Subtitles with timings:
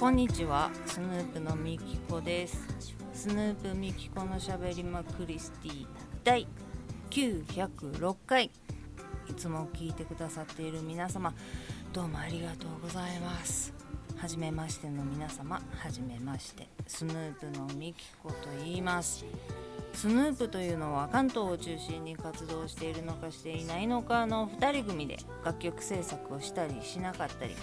[0.00, 0.70] こんにちは。
[0.86, 2.66] スヌープのみきこです。
[3.12, 5.86] スヌープみきこのしゃべりまクリスティ
[6.24, 6.48] 第
[7.10, 8.50] 906回。
[9.28, 11.34] いつも聞いてくださっている皆様
[11.92, 13.74] どうもありがとうございます。
[14.16, 16.66] はじめましての皆様はじめまして。
[16.86, 19.26] スヌープのみきこと言います。
[19.92, 27.54] スヌープというのは関東を中心に活動しているのかしていないのかの2人組で楽曲制作をしたりしなかったり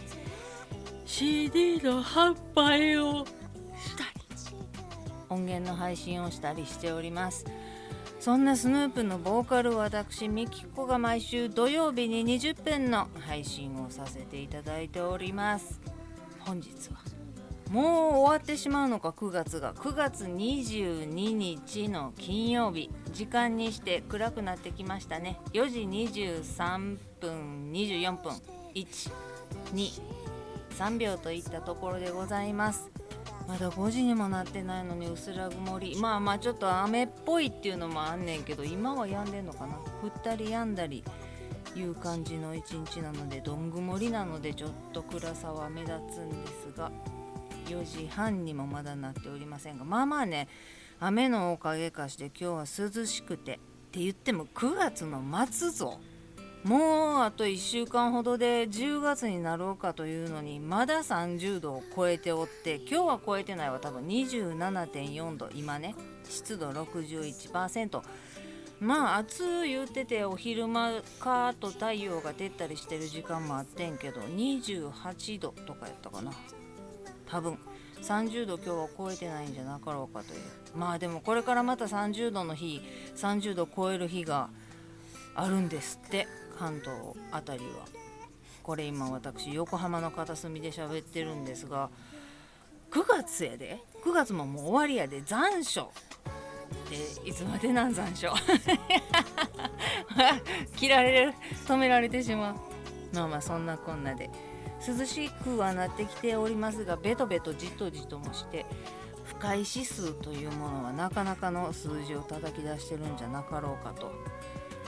[1.07, 4.17] CD の販売をしたり
[5.29, 7.45] 音源の配信をしたりしております。
[8.19, 15.79] そんなスヌープのボーカル私ミキコが毎週土曜日に20分の配信をさせていただいております。
[16.39, 16.97] 本日は
[17.71, 17.83] もう
[18.17, 19.73] 終わってしまうのか9月が。
[19.73, 22.89] 9月22日の金曜日。
[23.13, 25.39] 時間にして暗くなってきましたね。
[25.53, 28.33] 4時23分24分。
[30.71, 32.89] 3秒といったところでございます。
[33.47, 35.97] まだ5時にもなってないのに薄ら曇り。
[35.99, 39.75] まあまあちょっと雨っぽいっていうのもあんねんけど今は止んでんのかな。
[40.03, 41.03] 降ったり止んだり
[41.75, 46.91] いう感じの一日なのでどん曇りなのでちょっと暗さは目立つんですが
[47.67, 50.47] 4時半にもまだなっておりませんがまあまあね
[50.99, 53.57] 雨のおかげかして今日は涼しくてっ
[53.91, 55.99] て言っても9月の末ぞ。
[56.63, 63.79] もうあと1週間ほどで10月になろうかというのにまだ30度を超えておって今日は超えてないわ。
[63.79, 65.49] 多分27.4度。
[65.53, 68.01] 今ね湿度61%
[68.79, 76.31] まあ暑い言っててお昼間かと太陽が出たりしてる時間もあってんけど28度とかやったかな。
[77.27, 77.57] 多分。
[78.01, 80.39] 30度今日は超えてないんじゃなかろうかという。
[80.75, 82.81] まあでもこれからまた30度の日
[83.15, 84.49] 30度超える日が
[85.33, 86.27] あるんですって。
[86.57, 86.97] 関東
[87.31, 87.85] あたりは。
[88.63, 91.89] これ今私横浜の片隅で喋ってるんですが
[92.91, 93.79] 9月やで。
[94.03, 95.21] 9月ももう終わりやで。
[95.21, 95.89] 残暑。
[96.89, 98.29] でいつまでなん残暑？
[100.75, 101.33] 切られる
[101.65, 102.55] 止められてしまう。
[103.13, 104.29] まあまあそんなこんなで。
[104.85, 108.65] 涼しくはなってきておりますがベトベトじとじともして
[109.23, 114.11] 不快指数というものはなかなかの数字を叩き出してるんじゃなかろうかと。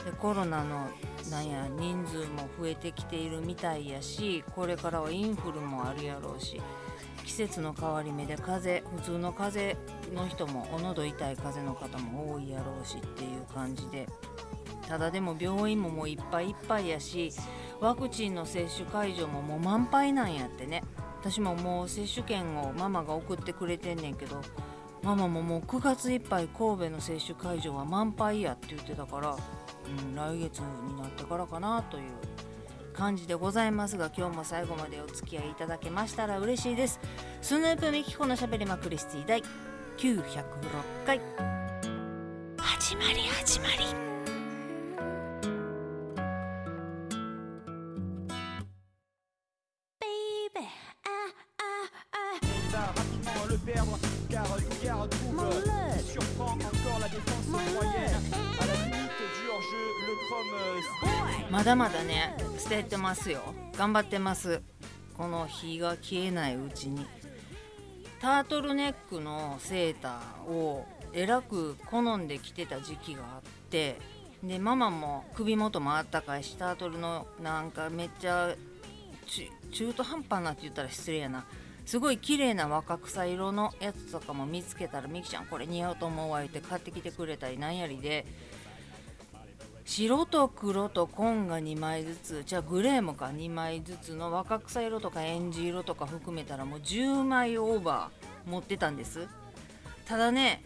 [0.05, 0.89] でコロナの
[1.29, 6.61] なんや人数も増えてきているみたいやしこれからはインフルもあるやろうし
[7.25, 14.07] 季節の変わり目で風邪普通の風邪の人もお喉痛い風邪の方も多いやろうしっていう感じで
[14.87, 17.31] ただでも病院ももういっぱいいっぱいやし
[17.79, 20.83] ワクチンの接種会場ももう満杯なんやってね。
[21.21, 24.41] 私ももう接種券をママが送ってくれてんねんけど
[25.03, 29.35] ママももう9月いっぱい神戸の接種会場は満杯やって言ってたから
[29.97, 32.03] うん、来月になってからかなという
[32.93, 36.99] 感じでございますが今日も最後までお付き合いいただけましたら嬉しいです。
[37.41, 39.43] スヌープミキコのしゃべりまクリスティ第
[39.97, 40.43] 906
[41.05, 41.21] 回。
[42.57, 44.08] 始まり始まり。
[61.69, 63.41] だまだね捨ててますよ。
[63.77, 64.63] 頑張ってます。
[65.15, 67.05] この火が消えないうちに。
[68.19, 73.99] タートルネックのセーターをえらく好んで着てた時期があって
[74.43, 78.55] でママも首元もあったかいしタートルのなんかめっちゃ
[79.71, 81.45] 中途半端なって言ったら失礼やな。
[81.85, 88.25] すごい綺麗な若草色のやつとかも見つけたらみきちゃんこれ似合うと思うわ言って買ってきてくれたりなんやりで。
[89.89, 99.27] 白と黒と紺が2枚ずつじゃあグレーもか2枚ずつの若草色とかエンジ色とか含めたらもう10枚オーバー持ってたんです。
[100.05, 100.61] ただね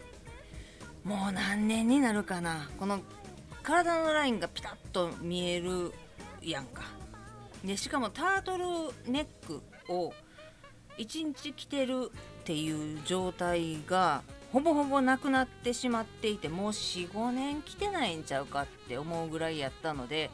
[1.04, 2.68] もう何年になるかな。
[2.78, 3.00] この
[3.62, 5.94] 体のラインがピタッと見える
[6.42, 6.82] やんか。
[7.64, 8.64] でしかもタートル
[9.10, 10.12] ネックを
[10.98, 12.10] 1日着てる
[12.40, 14.22] っていう状態が
[14.54, 20.30] ほぼほぼなくなってしまっていてもう45年着てないんちゃうかって思うぐらいやったので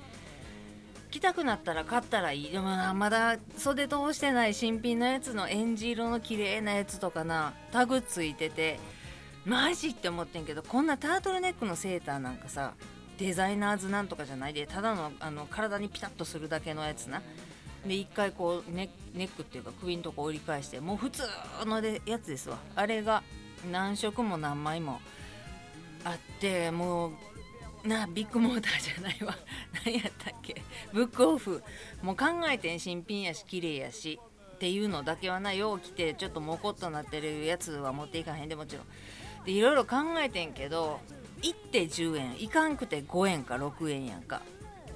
[1.10, 2.50] 着たくなったら買ったらいい。
[2.52, 8.78] でもまだ袖通してない新品のやつのエンジ色の綺麗なやつとかなタグついてて
[9.46, 12.74] マジって思ってんけどこんなタートルネックのセーターなんかさ
[13.16, 17.22] デザイナーズなんとかじゃないでただのあの体にピタッとするだけのやつな。
[17.86, 21.22] で一回こうネックっていうか首のとこ折り返してもう普通
[21.64, 22.58] のでやつですわ。
[22.76, 23.22] あれが
[23.70, 25.00] 何色も何枚も
[26.04, 27.08] あっても
[27.84, 29.36] うなビッグモーターじゃないわ。
[29.84, 30.62] 何やったっけ？
[30.92, 31.62] ブックオフ。
[32.02, 34.20] もう考えてん新品やし綺麗やし。
[34.54, 38.48] っていうのだけはなよう来てちょっとモコっとなってるやつは持っていかへん。
[38.48, 38.86] でもちろん。
[39.46, 41.00] でいろいろ考えてんけど
[41.40, 42.42] 行って10円。
[42.42, 44.42] いかんくて5円か6円やんか。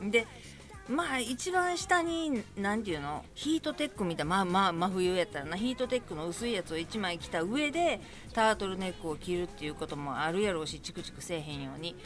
[0.02, 0.26] で
[0.88, 3.24] まあ一番下に何ていうの？
[3.34, 5.56] ヒートテックみたいなまあまあ真冬やったらな。
[5.56, 8.00] ヒートテックの薄いやつを1枚着た上で
[8.32, 11.96] タートルネックを着るっていうこともあるやろうしチクチクせえへんように。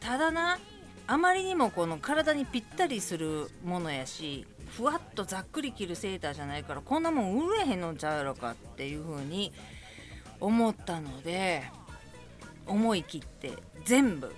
[0.00, 0.58] ただな
[1.06, 4.46] あまりにもこの体にぴったりするものやし
[4.76, 9.54] ふわっとざっくり着るセーターじゃないからこんなもん売れへんのちゃうやろかっていう風に
[10.38, 11.62] 思ったので
[12.66, 13.52] 思い切って
[13.86, 14.34] 全部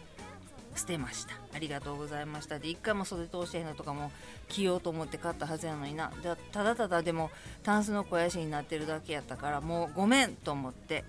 [0.74, 1.34] 捨てました。
[1.54, 2.58] ありがとうございました。
[2.58, 4.12] で一回も袖通してへんのとかも
[4.48, 6.12] 着ようと思って買ったはずやのにな。
[6.52, 7.30] ただただでも
[7.62, 11.04] タンスの肥やしになってるだけやったからもうごめんと思って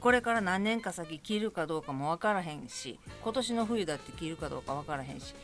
[0.00, 5.34] これから何年か先着るかどうかも分からへんし今年の冬だって着るかどうか分からへんし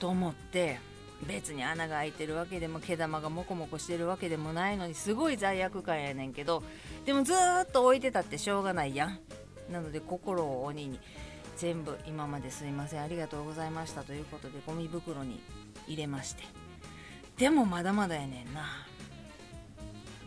[0.00, 0.80] と思って
[1.26, 6.62] 別に穴が開いてるわけでも毛玉がモコモコしてるわけでもないのにすごい罪悪感やねんけど
[7.04, 9.18] でもずっと置いてたってしょうがないやん。
[9.70, 11.00] なので心を鬼に。
[11.56, 13.02] 全部今まですいません。
[13.02, 15.40] ありがとうございましたということでゴミ袋に
[15.86, 16.44] 入れまして。
[17.38, 18.62] でもまだまだやねんな。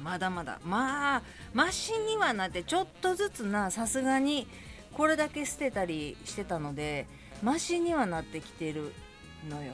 [0.01, 0.59] まだまだ。
[0.63, 1.21] まあ
[1.53, 4.47] マシにはなってちょっとずつなさすがに
[4.93, 7.05] これだけ捨てたりしてたので
[7.43, 8.91] マシにはなってきてる
[9.49, 9.73] のよ。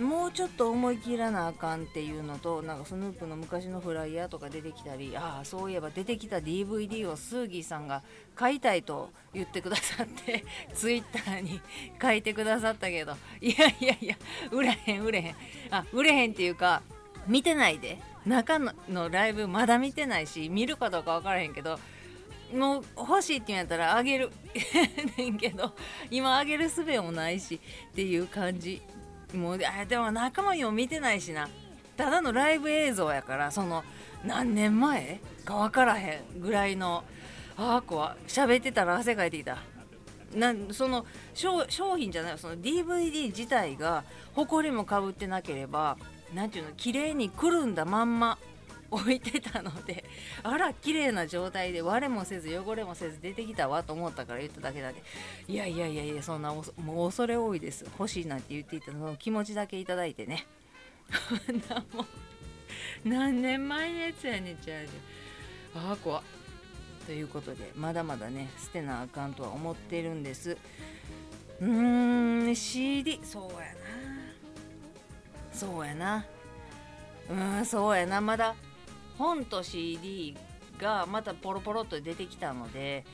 [0.00, 8.02] もうちょっと思い切らなあかんっていうのとなんかスヌープの昔のフライヤーとか出てきたりああそういえば出てきた DVD をスーギーさんが
[8.34, 10.44] 買いたいと言ってくださって
[10.74, 11.60] ツイッターに
[12.00, 14.16] 書いてくださったけどいやいやいや
[14.50, 15.36] 売れへん売れへん。
[15.70, 16.82] あ売れへんっていうか
[17.26, 17.98] 見てないで。
[18.26, 21.78] 中のライブまだ見てないし見るかどうか分からへんけど
[22.54, 24.30] もう欲しいって言うんやったらあげる。
[25.16, 25.72] ねんけど
[26.10, 27.60] 今あげる術もないし
[27.92, 28.82] っていう感じ
[29.34, 31.48] もうあでも仲間にも見てないしな。
[31.96, 33.84] ただのライブ映像やからその
[34.24, 37.04] 何年前か分からへんぐらいの
[37.56, 39.58] ああ怖喋ってたら汗かいてきた。
[40.34, 41.04] なその
[41.34, 41.66] 商
[41.96, 44.04] 品じゃないその DVD 自体が
[44.34, 45.96] 埃もかぶってなければ
[46.32, 48.38] 何ていうの綺麗にくるんだまんま。
[48.90, 50.04] 置いてたので
[50.42, 55.02] あら綺麗な状態で割れもせず汚れもせず出てきたわと思ったから言っただけだけ
[55.46, 56.62] いやいやいやいやそんなも
[57.04, 57.84] う恐れ多いです。
[57.98, 60.46] 欲しいなんて言っていたの気持ちだけいただいてね。
[61.94, 62.02] も
[63.04, 64.86] う何年前のやつやねんちゃう
[65.74, 66.22] ああ怖
[67.06, 70.56] ということでまだまだね捨てなあかんとは思ってるんです。
[71.60, 73.64] うーん CD そうやな。
[75.52, 76.24] そうやな。
[77.28, 78.20] うんそうやな。
[78.20, 78.54] まだ
[79.20, 80.34] 本と CD
[80.78, 83.04] がまたポロポロっと出てきたので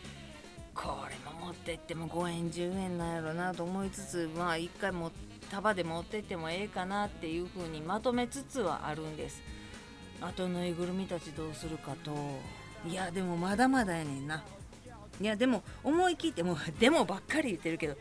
[0.72, 5.10] これも持ってっても5円10円なんやろなと思いつつまあ一回も
[5.50, 9.42] 束で持ってってもええかなっていう風にまとめつつはあるんです。
[10.20, 12.12] あとぬいぐるみたちどうするかと。
[12.88, 14.44] いやでもまだまだやねんな。
[15.20, 17.96] いやでも思い切ってもう でもばっかり言ってるけど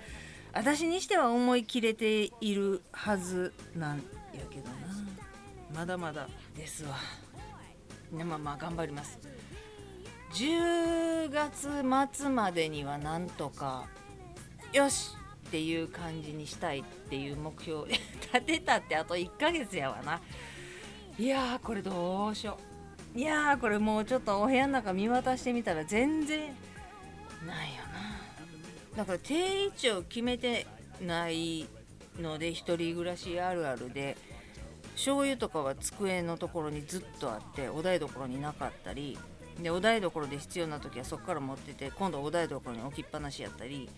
[0.54, 4.04] 私にしては思い切れているはずなんや
[4.50, 4.76] けどな。
[5.74, 6.96] まだまだですわ。
[8.24, 9.20] まあまあ頑張ります。
[10.34, 11.70] 10月
[12.14, 13.88] 末までにはなんとか
[14.74, 15.16] よし
[15.48, 20.22] っていう感じにしたいっていう目標 立てたってあと1ヶ月やわな。
[21.18, 22.58] いやこれどうしよ
[23.16, 23.18] う。
[23.18, 26.54] いやーこれもうちょっとお部屋の中見渡してみたら全然
[27.48, 27.84] ないよ
[28.94, 28.98] な。
[28.98, 30.68] だから定位置を決めて
[31.02, 31.66] ない
[32.20, 34.18] ので1人暮らしあるあるで
[34.96, 39.18] 醤油とかは机のところにずっとあってお台所になかったり
[39.62, 43.90] でお台所で必要な時はそこから持ってて今度お台所に置きっぱなしやったり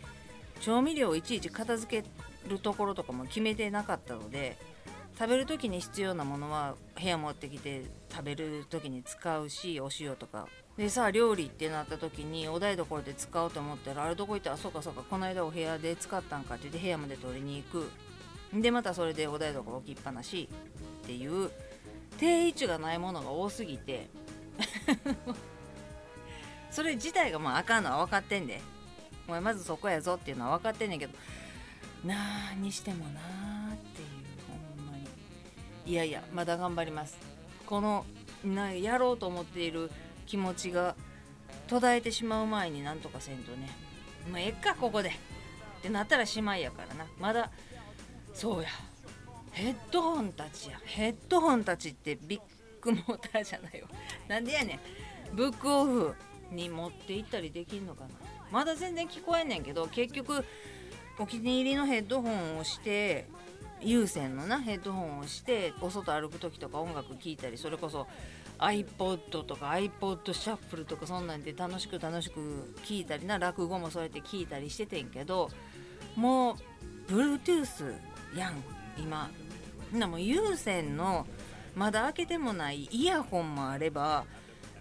[0.60, 2.08] 調味料をいちいち片付け
[2.50, 4.58] るところとかも決めてなかったので
[5.18, 10.48] 食べる時に必要なものは部屋持ってきて食べる時に使うしお塩とか。
[10.78, 14.52] でさあ料理ってなった時にお台所で使おうと思ったらあれどこ行った？
[14.52, 17.90] らそうかそうかこの間お部屋で使ったんかって言って部屋まで取りに行く。
[18.54, 20.50] でまたそれでお台所置きっぱなし
[21.04, 21.52] っていう
[22.18, 24.10] 定位置がないものが多すぎて。
[26.72, 28.62] それ自体がまああかんのは分かってんで。
[29.28, 31.14] お前まずそこやぞっていうのは分かってんねんけど。
[32.06, 33.20] なあにしてもな
[33.72, 34.08] あっていう。
[34.48, 35.08] ほんまに。
[35.86, 37.18] いやいやまだ頑張ります。
[37.66, 38.06] この
[38.44, 39.92] なやろうと思っている
[40.26, 40.96] 気持ちが
[41.68, 43.70] 途絶えてしまう前になんとかせんとね。
[44.32, 45.10] まあえっかここで。
[45.10, 47.06] ってなったらしまいやからな。
[47.20, 47.52] まだ
[48.38, 48.70] そうや。
[49.52, 50.80] ヘッドホンたちや。
[50.86, 52.42] ヘッドホンたちってビッ
[52.80, 53.88] グモーターじゃないわ。
[54.30, 54.80] なんでやね
[55.34, 55.36] ん。
[55.36, 56.16] ブックオフ
[56.52, 58.10] に持って行ったりできんのかな。
[58.52, 60.46] まだ全然聞こえんねんけど結局
[61.18, 63.28] お気に入りのヘッドホンをして
[63.82, 68.08] 有線のなヘッドホンをしてお外歩く時とか音楽聴いたりそれこそ
[68.60, 75.50] iPod とか iPod シャッフルとかそんなんで楽しく楽しく聴いたりな落語もそうやって聴いたりしててんけど
[76.16, 77.96] もう Bluetooth
[78.36, 78.64] やん
[78.98, 79.30] 今
[79.94, 81.26] なもう有線の
[81.76, 84.26] まだ開けてもないイヤホンもあれば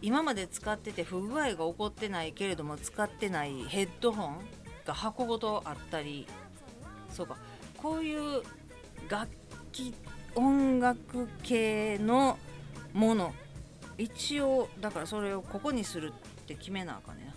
[0.02, 4.38] 今まで使ってて不具合が起こってないけれども使ってないヘッドホン
[4.84, 6.26] が箱ごとあったり
[7.10, 7.36] そうか
[7.76, 8.42] こういう
[9.08, 9.28] 楽
[9.72, 9.94] 器
[10.34, 12.38] 音楽系の
[12.92, 13.34] もの
[13.98, 17.32] 一応だからそれをここにするって決めなあかんね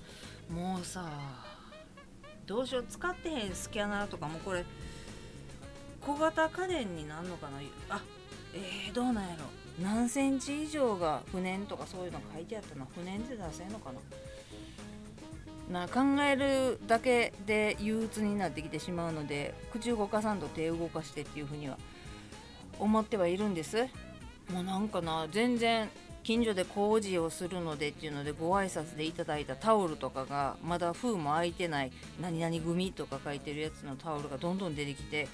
[0.50, 1.10] もうさ
[2.46, 4.66] どうしよう使ってへんスキャナーとかもこれ
[6.10, 7.60] 小型家電になんのかな？
[7.90, 8.02] あ
[8.56, 9.44] えー、どうなんやろ？
[9.84, 13.92] 何センチ以上が不燃とかそういうの書いてあったの不燃で出せんのか
[15.70, 15.82] な？
[15.82, 21.78] な考えるだけで憂鬱になってきてしまうので口動かさんと手動かしてっていうふうには
[22.80, 23.84] 思ってはいるんです。
[24.52, 25.90] もうなんかな全然
[26.24, 35.28] 近所で工事をするのでっていうのでご挨拶でいただいたタオルとかがまだ封も開いてない何々組とか書いてるやつのタオルがどんどん出てきて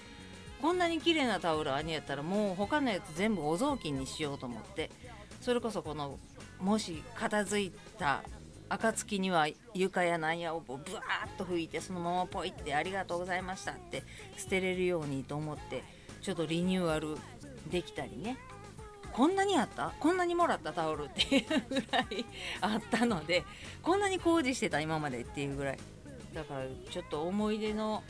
[0.62, 4.90] こんなに綺麗なタオルあにやったらもう他のやつ全部お雑巾にしようと思って。
[5.42, 6.18] それこそこの
[6.60, 8.24] もし片付いた
[8.68, 14.02] 暁には床やなんやをブワーッと拭いてそのままポイってありがとうございましたって
[14.38, 15.84] 捨てれるようにと思って
[16.24, 17.16] ちょっとリニューアル
[17.70, 18.38] できたりね。
[19.14, 19.94] こんなにあった？
[20.00, 22.26] こんなにもらったタオルっていうぐらい
[22.62, 23.46] あったので
[23.84, 25.80] こんなに工事してた今までっていうぐらい。
[26.34, 28.04] だからちょっと思い出の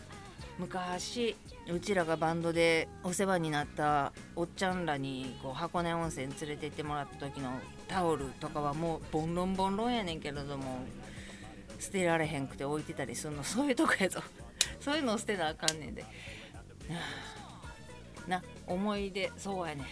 [0.57, 1.35] 昔
[1.67, 7.51] うちらがバンドでお世話になったおっちゃんらにこう箱根温泉連れて行ってもらった時の
[7.87, 10.85] タオルとかはもうボンロンボンロンやねんけれども
[11.79, 13.43] 捨てられへんくて置いてたりするの。
[13.43, 14.21] そういうとこやぞ。
[14.79, 16.05] そういうの捨てなあかんねんで。
[18.27, 19.31] な思い出。
[19.37, 19.83] そうやね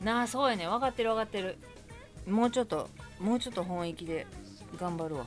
[0.00, 1.58] なあそうやね分かってる分かってる。
[2.26, 2.88] もうちょっと
[3.20, 4.26] もうちょっと本意気で
[4.76, 5.26] 頑張るわ。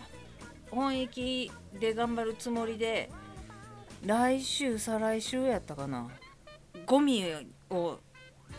[0.71, 3.09] 本意気で頑張るつもりで
[4.05, 6.07] 来週再来週やったかな。
[6.85, 7.25] ゴミ
[7.69, 7.99] を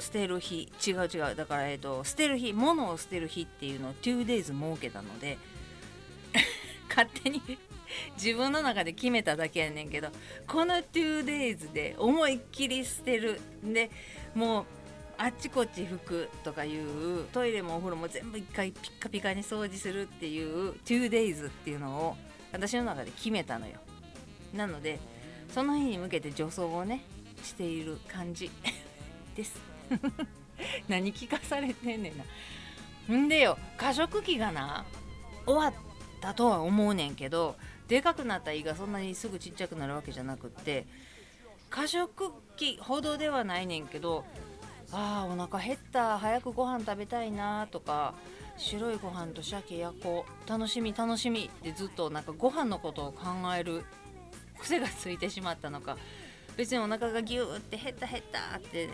[0.01, 1.35] 捨てる日違う違う。
[1.35, 5.39] だから、えーと、捨てる日物を捨てる日っていうのを 2days 設けたので
[6.89, 7.41] 勝手に
[8.17, 10.11] 自分の中で決めただけやねんけど
[10.47, 13.41] この 2days で思いっきり捨てる。
[13.63, 13.91] で
[14.35, 14.67] もう
[15.21, 22.17] あっちこっち拭くとかいうトイレもお風呂も全部一回ピッカピカに掃除するっていう 2days っていうのを
[22.53, 23.81] 私の中で決めたのよ。
[24.53, 25.01] なので
[25.53, 27.03] その日に向けて助走をね
[27.43, 28.51] している感じ。
[29.35, 29.61] です。
[30.89, 32.25] 何聞かされてんねんな。
[33.17, 34.85] んでよ過食期がな
[35.47, 35.75] 終わっ
[36.21, 37.57] たとは思うねんけど
[37.89, 40.87] でかくなった胃がそんなにすぐちっちゃくなるわけじゃなくって
[41.71, 44.25] 過食期ほどではないねんけど
[44.93, 48.15] あーお腹減った早くご飯食べたいなとか
[48.59, 53.27] 白いご飯と鮭焼こう楽しみ楽しみってずっとなんかご飯のことを考
[53.57, 53.85] える
[54.59, 55.97] 癖がついてしまったのか。
[56.59, 58.91] 別にお腹がギューって減った減ったって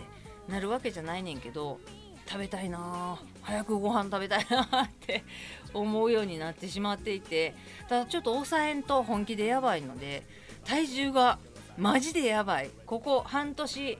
[0.47, 1.79] なるわけじゃないねんけど
[2.27, 5.23] 食べたいな早くご飯食べたいなって
[5.73, 7.55] 思うようになってしまっていて
[7.89, 10.23] ただちょっと抑えんと本気でやばいので
[10.63, 11.39] 体重が
[11.77, 12.69] マジでやばい。
[12.85, 13.97] ここ半年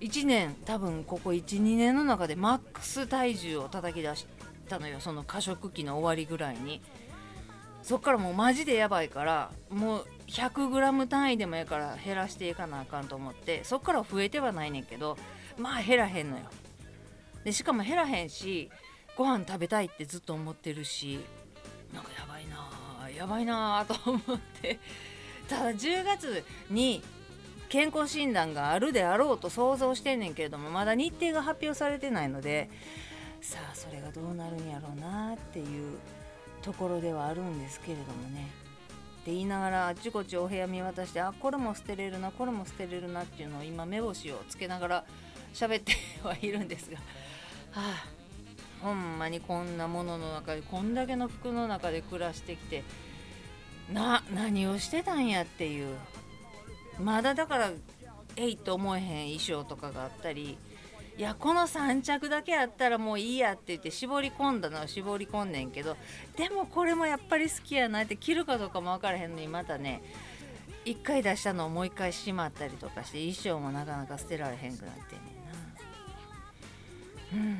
[0.00, 4.26] 1年多分ここ12年の中でマックス体重を叩き出し
[4.68, 6.80] たのよその過食期の終わりぐらいに。
[7.84, 15.18] そっからもうマジでやばいからもう 100g 単位でもええから減らしていかなあかんと思ってそっから増えてはないねんけど
[15.58, 16.44] まあ減らへんのよ。
[17.44, 18.70] でしかも減らへんし
[19.16, 21.20] ご飯食べたいってずっと思ってるし
[21.92, 24.80] なんかやばいなやばいなと思って。
[25.46, 27.02] ただ10月に
[27.68, 32.70] 健康診断があるであろうと想像してんねんけれどもまだ日程が発表されてないので
[33.42, 35.62] さあそれがどうなるんやろうなってい
[35.94, 35.98] う
[36.64, 38.48] ところではあるんですけれどもね。
[39.22, 45.04] って言いながらあっちこっちお部屋見渡してあこれも捨てれるなこれも捨てれるなっていうのを今目星をつけながら
[45.54, 47.02] 喋ってはいるんですがは
[47.76, 48.06] あ
[48.82, 52.82] ほんまにこんなものの中でこんだけの服の中で暮らしてきて
[53.90, 55.96] な何をしてたんやっていう。
[57.00, 57.70] まだだから
[58.36, 60.58] えいと思えへん衣装とかがあったり
[61.16, 65.96] いやこの3着だけあったらもういいやって言って絞り込んだのは絞り込んねんけど
[66.36, 70.02] でもこれもやっぱり好きやなって着るかどうかも分からへんのにまたね
[70.84, 75.24] 1回出したのをもう1回しまったりとかして衣装もなかなか捨てられへんくなってんね
[77.36, 77.46] んな。
[77.46, 77.58] うん。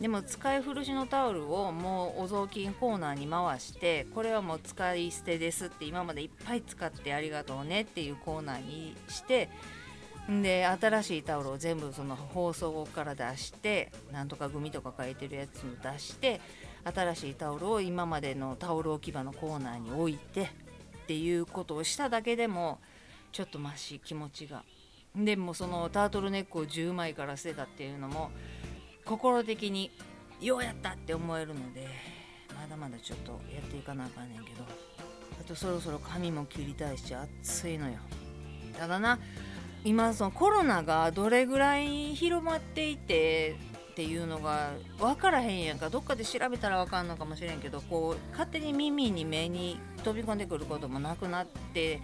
[0.00, 9.50] でも使い古しのタオルをもうお雑巾コーナーに回してこれはもう使い捨てですって今までいっぱい使ってありがとうねっていうコーナーにして
[10.30, 16.40] で新しいタオルを全部その放送後から出してなんとか組とか書いてるやつを出して
[16.84, 20.46] 新しいタオルを今までのタオル置き場のコーナーに置いてっ
[21.08, 22.78] ていうことをしただけでも
[23.32, 24.62] ちょっとマシ気持ちが。
[25.16, 28.30] でもそのタートルネックを10枚から捨てたっていうのも
[29.04, 29.90] 心的に
[30.40, 31.88] ようやったって思えるので
[32.54, 34.64] まだまだちょっとやっていかなあかんねんけど。
[35.40, 37.96] あとそろそろ髪も切りたいし暑いのよ。
[38.78, 39.18] ただな
[39.84, 43.56] 今そのコロナがどれぐらい広まっていて
[43.90, 52.00] っていうのが分からへんやんかどっかで調べたら分かんのかもしれんけどこう勝手に耳に目に飛び込んでくることもなくなって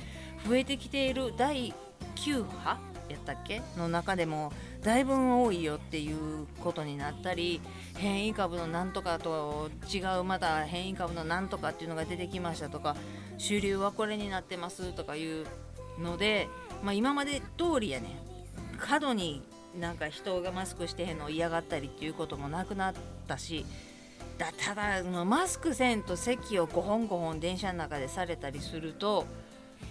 [0.47, 1.73] 増えてきている第
[2.17, 2.79] 9波
[3.09, 4.53] やったっけの中でも
[4.83, 7.61] だいぶ多いよっていうことになったり
[7.97, 12.97] 変異株のなんとかと違うまた変異株のなんとかっていうのが出てきましたとか
[13.39, 15.47] 主流はこれになってますとかいう
[15.99, 16.49] ので
[16.83, 18.27] まあ、今まで通りやね。
[18.79, 19.43] 過度に
[19.79, 22.95] なんか人がマスクしてへんのを嫌がったりっていうこともなくなっ
[23.27, 23.65] たし
[24.39, 29.27] だただマスクせんと席を5本5本電車の中でされたりすると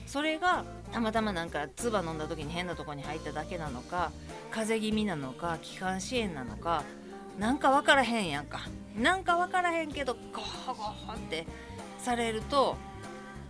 [0.08, 4.12] それがたまたまなんか唾飲んだ時に変なとこに入っただけなのか
[4.51, 6.84] 風邪気味なのか気管支炎なのか
[7.39, 8.62] なんか分からへんやんか。
[8.98, 11.46] なんか分からへんけどゴホゴホって
[12.00, 12.77] されると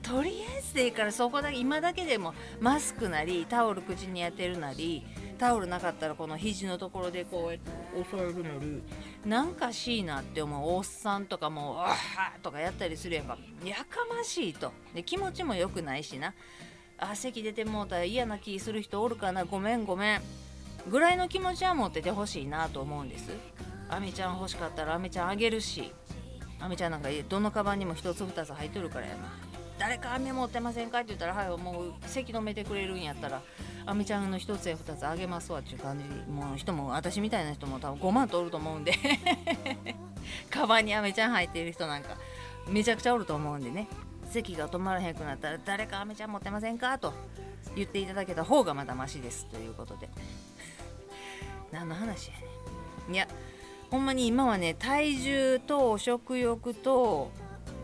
[0.07, 5.03] とりあえずでいいからそこだけ今だけでもマスクなりタオル口に当てるなり
[5.39, 8.83] タオルなかったらこの肘のところでこうやって押さえるなり
[9.25, 13.37] なんかしいなって思うおっさんとかもう「わー」とかやったりするやんか。
[13.63, 14.71] やかましいと。
[14.93, 16.33] で気持ちも良くないしな。
[16.97, 19.43] あ席出てもうたら嫌な気する人おるかな。
[19.43, 20.21] ごめんごめん。
[20.87, 23.31] ぐらいの気持ちは持っててほしいなと思うんです。
[23.89, 25.91] あめちゃん欲しかったらあめちゃんあげるし。
[26.59, 29.44] あめちゃんなんかどのカバンにも1つ2つ入っとるからやな。
[29.77, 33.41] 誰か飴持ってませんか?」って言ったら「はいもう席止めてくれるんやったら
[33.85, 38.93] 飴ちゃんの1つや2つあげますわ」っていう感じもう人も私みたいな人も多分5万とおると思うんで
[40.49, 42.17] カバンに飴ちゃん入っている人なんか
[42.67, 43.87] めちゃくちゃおると思うんでね
[44.29, 47.13] 席が止まらへんくなったら「誰か飴ちゃん持ってませんか?」と
[47.75, 50.09] 言っていただけた方がまだマシですということで
[51.71, 52.45] 何の話やね
[53.09, 53.27] んいや
[53.91, 57.31] ほんまに今はね体重と食欲と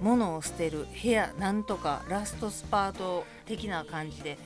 [0.01, 4.37] 物を捨てる部屋なんとかラストスパート的な感じで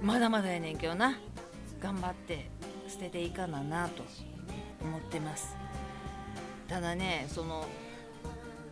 [0.00, 1.18] まだまだやねんけどな。
[1.80, 2.50] 頑張って
[2.88, 4.02] 捨てていかななと
[4.82, 5.56] 思ってます。
[6.68, 7.66] ただねその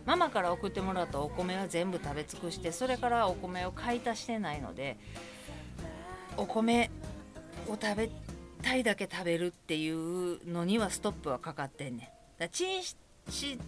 [0.05, 4.97] ママから送ってもらったお米は全部食べ尽くしてそれからお米を買い足してないので
[6.37, 6.91] お米
[7.67, 8.09] を食べ
[8.61, 12.39] たいだけ食べるっていうのにはストップはかかってんねん。
[12.39, 12.97] だチンし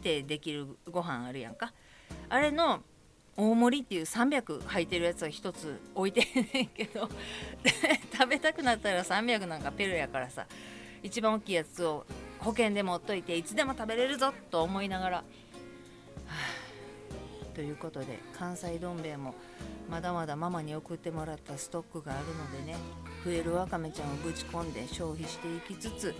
[0.01, 1.73] てできるご飯あるやんか。
[2.29, 2.81] あれの
[3.37, 7.09] 大盛りっていう300入ってるやつは1つ置いてんねんけど
[8.11, 10.45] 食べたくなったら300なんかペルやからさ
[11.01, 12.05] 一番大きいやつを
[12.39, 15.23] 保険で持っといていつでも食べれるぞと思いながら、は
[16.27, 19.35] あ、ということで関西どん兵衛も
[19.89, 22.77] まだまだママに送ってもらったストックがあるのでね
[23.23, 26.13] 増えるわかめちゃんをぶち込んで消費していきつつ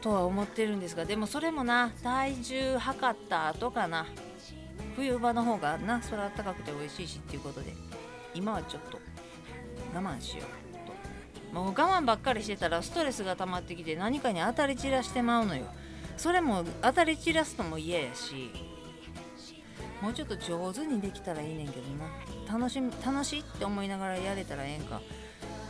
[0.00, 4.06] とは思ってるんですがでもそれもな体重測った後かな。
[4.98, 7.72] 冬場の方がなそれあったかくて美味しいしっていうことで
[8.34, 8.98] 今はちょっと
[9.94, 11.54] 我慢しようと。
[11.54, 15.66] もう我慢ばっかりしてたらストレスが溜まってきて何かに当たり散らしてまうのよ。
[16.16, 18.50] それも当たり散らすのも嫌やし
[20.02, 21.82] もうちょっと上手にできたらいいねんけど
[22.50, 22.58] な。
[22.58, 25.00] 楽しみ楽しいって思いながらやれたらええんか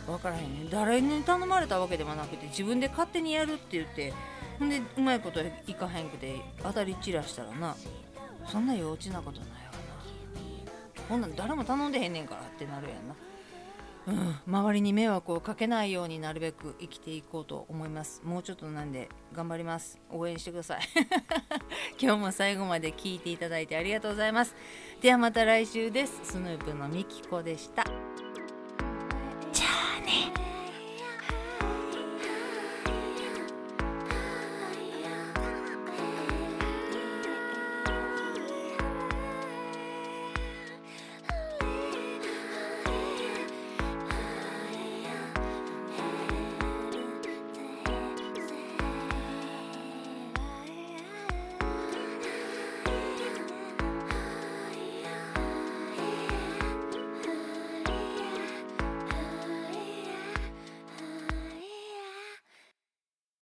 [0.07, 4.11] 分からへんね誰に頼まれたわけでもなくて自分で勝手にやるって言って
[4.57, 7.75] ほんでうまいこといかへんくて当たり散らしたらな。
[8.51, 11.03] そんな幼稚なことないわな。
[11.07, 13.15] こんなん誰も頼んでへんねんからってなるやんな。
[14.07, 14.35] うん。
[14.47, 18.21] 周りに迷惑をかけないようになるべく生きていこうと思います。
[18.23, 19.99] もうちょっとなんで頑張ります。
[20.09, 20.81] 応援してください。
[22.01, 24.55] 今日も最後まで聞いていただいてありがとうございます。
[25.01, 26.19] ではまた来週です。
[26.23, 27.83] スヌープのみきこでした。